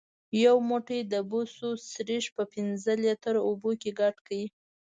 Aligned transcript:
یو 0.45 0.55
موټی 0.69 0.99
د 1.13 1.15
بوسو 1.29 1.69
سريښ 1.91 2.25
په 2.35 2.43
پنځه 2.53 2.91
لیتره 3.03 3.39
اوبو 3.47 3.71
کې 3.81 3.91
ګډ 3.99 4.15
کړئ. 4.27 4.43